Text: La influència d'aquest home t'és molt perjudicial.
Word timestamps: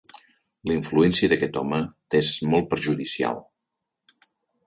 La 0.69 0.73
influència 0.77 1.29
d'aquest 1.33 1.59
home 1.61 1.81
t'és 2.15 2.31
molt 2.53 2.67
perjudicial. 2.73 3.37